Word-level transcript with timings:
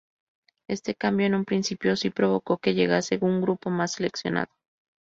Este 0.67 0.95
cambio 0.95 1.27
en 1.27 1.35
un 1.35 1.45
principio 1.45 1.95
si 1.95 2.09
provocó 2.09 2.57
que 2.57 2.73
llegase 2.73 3.19
un 3.21 3.39
grupo 3.39 3.69
más 3.69 3.91
seleccionado. 3.93 4.49